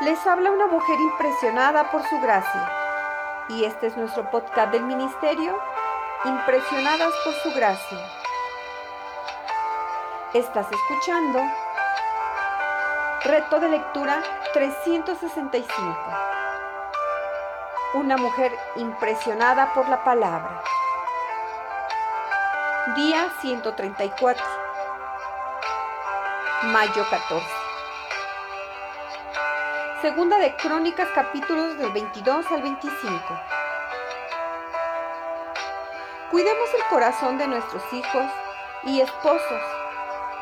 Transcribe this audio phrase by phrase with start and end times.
[0.00, 2.72] Les habla una mujer impresionada por su gracia.
[3.50, 5.60] Y este es nuestro podcast del ministerio,
[6.24, 7.98] Impresionadas por su gracia.
[10.32, 11.40] Estás escuchando
[13.24, 14.22] Reto de lectura
[14.54, 15.94] 365.
[17.94, 20.62] Una mujer impresionada por la palabra.
[22.96, 24.44] Día 134.
[26.64, 27.59] Mayo 14.
[30.00, 33.20] Segunda de Crónicas capítulos del 22 al 25.
[36.30, 38.24] Cuidemos el corazón de nuestros hijos
[38.84, 39.62] y esposos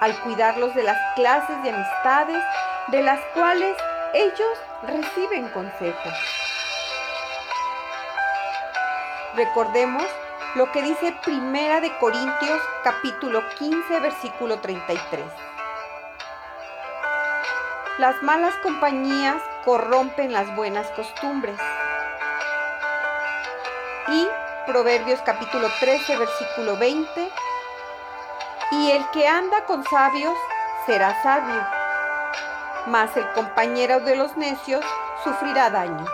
[0.00, 2.42] al cuidarlos de las clases de amistades
[2.88, 3.76] de las cuales
[4.12, 6.14] ellos reciben consejos.
[9.36, 10.04] Recordemos
[10.56, 15.53] lo que dice Primera de Corintios capítulo 15 versículo 33.
[17.96, 21.56] Las malas compañías corrompen las buenas costumbres.
[24.08, 24.28] Y
[24.66, 27.30] Proverbios capítulo 13 versículo 20.
[28.72, 30.34] Y el que anda con sabios
[30.86, 31.64] será sabio,
[32.86, 34.84] mas el compañero de los necios
[35.22, 36.04] sufrirá daño.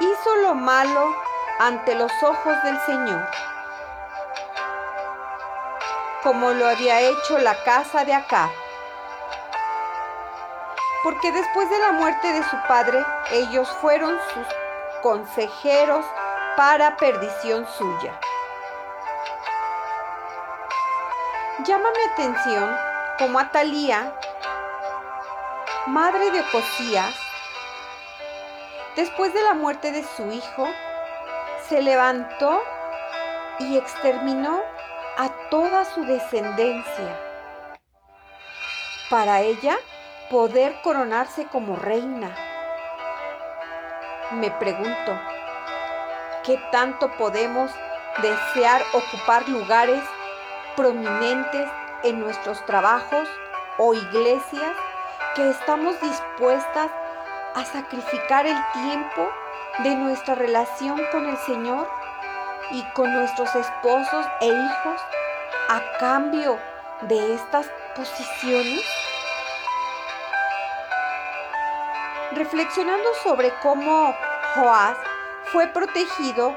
[0.00, 1.16] Hizo lo malo
[1.58, 3.26] ante los ojos del Señor,
[6.22, 8.50] como lo había hecho la casa de Acá.
[11.02, 14.46] Porque después de la muerte de su padre, ellos fueron sus
[15.02, 16.04] consejeros
[16.56, 18.18] para perdición suya.
[21.64, 22.76] Llama mi atención
[23.18, 24.14] como Atalía,
[25.86, 27.14] madre de Ocosías,
[28.96, 30.68] después de la muerte de su hijo,
[31.68, 32.62] se levantó
[33.58, 34.60] y exterminó
[35.18, 37.18] a toda su descendencia.
[39.10, 39.76] Para ella
[40.30, 42.30] poder coronarse como reina.
[44.30, 45.20] Me pregunto,
[46.44, 47.72] ¿qué tanto podemos
[48.22, 50.02] desear ocupar lugares
[50.76, 51.68] prominentes
[52.04, 53.28] en nuestros trabajos
[53.78, 54.72] o iglesias
[55.34, 56.92] que estamos dispuestas
[57.56, 59.28] a sacrificar el tiempo
[59.82, 61.88] de nuestra relación con el Señor
[62.70, 65.00] y con nuestros esposos e hijos
[65.68, 66.56] a cambio
[67.02, 68.99] de estas posiciones?
[72.32, 74.14] Reflexionando sobre cómo
[74.54, 74.96] Joás
[75.46, 76.56] fue protegido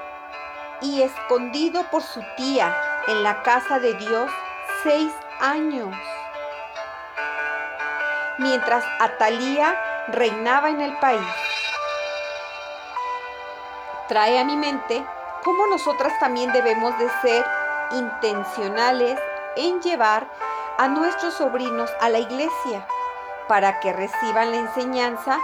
[0.81, 2.75] y escondido por su tía
[3.07, 4.31] en la casa de Dios
[4.83, 5.95] seis años,
[8.37, 9.75] mientras Atalía
[10.09, 11.27] reinaba en el país.
[14.07, 15.03] Trae a mi mente
[15.43, 17.43] cómo nosotras también debemos de ser
[17.93, 19.19] intencionales
[19.55, 20.27] en llevar
[20.77, 22.85] a nuestros sobrinos a la iglesia
[23.47, 25.39] para que reciban la enseñanza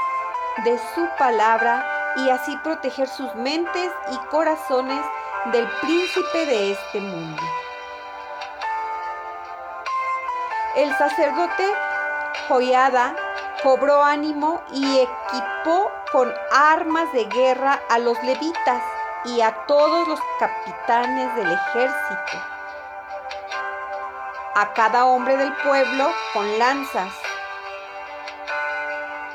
[0.64, 1.86] de su palabra
[2.18, 5.04] y así proteger sus mentes y corazones
[5.46, 7.42] del príncipe de este mundo.
[10.76, 11.66] El sacerdote
[12.48, 13.16] Joyada
[13.64, 18.84] cobró ánimo y equipó con armas de guerra a los levitas
[19.26, 22.38] y a todos los capitanes del ejército,
[24.56, 27.14] a cada hombre del pueblo con lanzas,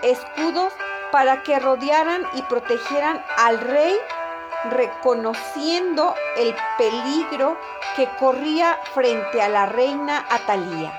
[0.02, 0.72] escudos
[1.14, 3.96] para que rodearan y protegieran al rey,
[4.72, 7.56] reconociendo el peligro
[7.94, 10.92] que corría frente a la reina Atalía.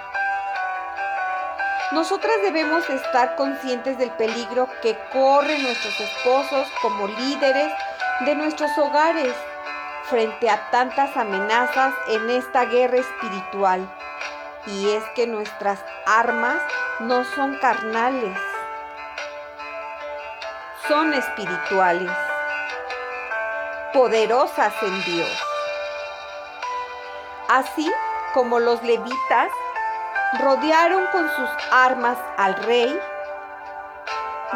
[1.92, 7.74] Nosotras debemos estar conscientes del peligro que corren nuestros esposos como líderes
[8.22, 9.36] de nuestros hogares
[10.04, 13.86] frente a tantas amenazas en esta guerra espiritual.
[14.66, 16.62] Y es que nuestras armas
[17.02, 18.40] no son carnales,
[20.88, 22.12] son espirituales,
[23.94, 25.44] poderosas en Dios.
[27.50, 27.92] Así
[28.34, 29.50] como los levitas
[30.40, 33.00] rodearon con sus armas al rey,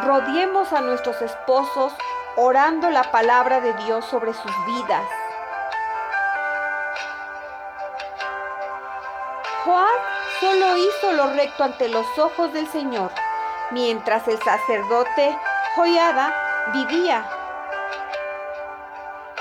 [0.04, 1.94] rodeemos a nuestros esposos
[2.36, 5.06] orando la palabra de Dios sobre sus vidas.
[9.66, 10.00] Joab
[10.40, 13.12] solo hizo lo recto ante los ojos del Señor,
[13.72, 15.38] mientras el sacerdote
[15.80, 16.36] Joyada
[16.74, 17.24] vivía.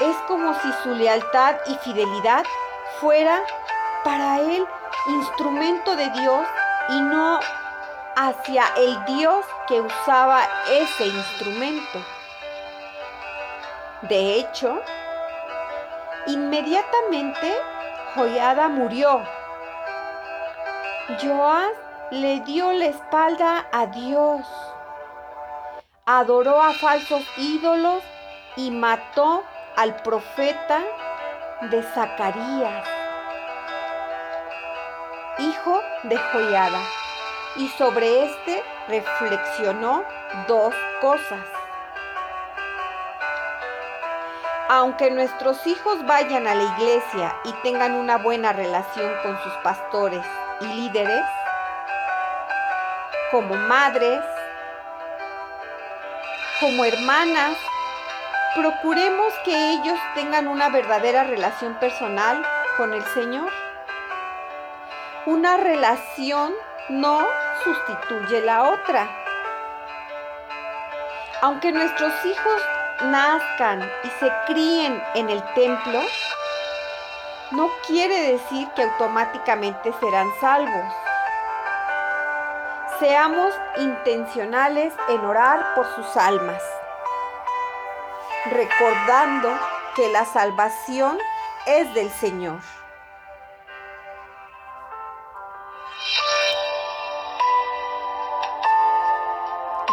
[0.01, 2.45] Es como si su lealtad y fidelidad
[3.01, 3.43] fuera
[4.05, 4.65] para él
[5.09, 6.47] instrumento de Dios
[6.91, 7.41] y no
[8.15, 11.99] hacia el Dios que usaba ese instrumento.
[14.03, 14.81] De hecho,
[16.29, 17.53] inmediatamente
[18.15, 19.25] Joyada murió.
[21.21, 21.73] Joás
[22.13, 24.47] le dio la espalda a Dios,
[26.09, 28.03] adoró a falsos ídolos
[28.57, 29.45] y mató
[29.77, 30.83] al profeta
[31.71, 32.89] de Zacarías,
[35.39, 36.81] hijo de Joiada,
[37.57, 40.03] y sobre este reflexionó
[40.47, 41.45] dos cosas.
[44.71, 50.25] Aunque nuestros hijos vayan a la iglesia y tengan una buena relación con sus pastores
[50.63, 51.25] y líderes,
[53.31, 54.23] como madres,
[56.61, 57.57] como hermanas,
[58.57, 62.45] procuremos que ellos tengan una verdadera relación personal
[62.77, 63.51] con el Señor.
[65.27, 66.53] Una relación
[66.89, 67.27] no
[67.63, 69.09] sustituye la otra.
[71.43, 72.63] Aunque nuestros hijos
[73.03, 76.01] nazcan y se críen en el templo,
[77.53, 81.08] no quiere decir que automáticamente serán salvos.
[82.99, 86.61] Seamos intencionales en orar por sus almas,
[88.51, 89.57] recordando
[89.95, 91.17] que la salvación
[91.67, 92.59] es del Señor.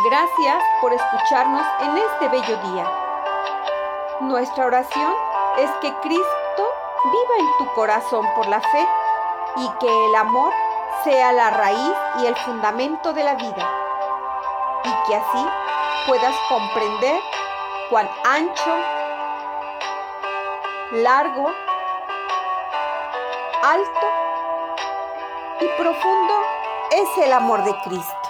[0.10, 2.90] Gracias por escucharnos en este bello día.
[4.22, 5.14] Nuestra oración
[5.60, 6.74] es que Cristo
[7.04, 8.88] viva en tu corazón por la fe
[9.58, 10.52] y que el amor
[11.04, 13.70] sea la raíz y el fundamento de la vida
[14.84, 15.48] y que así
[16.08, 17.20] puedas comprender
[17.90, 18.76] cuán ancho,
[20.92, 21.52] largo,
[23.64, 24.08] alto
[25.60, 26.34] y profundo
[26.92, 28.25] es el amor de Cristo.